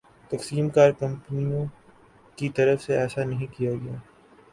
[0.31, 1.65] تقسیم کار کمپنیوں
[2.37, 3.97] کی طرف سے ایسا نہیں کیا گیا